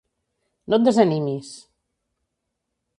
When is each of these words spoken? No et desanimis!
No 0.73 0.79
et 0.79 0.87
desanimis! 0.87 1.53